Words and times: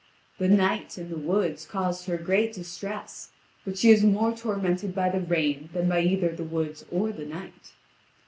The 0.39 0.47
night 0.47 0.97
and 0.97 1.11
the 1.11 1.15
woods 1.19 1.63
cause 1.63 2.07
her 2.07 2.17
great 2.17 2.53
distress, 2.53 3.29
but 3.63 3.77
she 3.77 3.91
is 3.91 4.03
more 4.03 4.35
tormented 4.35 4.95
by 4.95 5.09
the 5.11 5.19
rain 5.21 5.69
than 5.73 5.87
by 5.89 5.99
either 6.01 6.35
the 6.35 6.43
woods 6.43 6.83
or 6.89 7.11
the 7.11 7.23
night. 7.27 7.73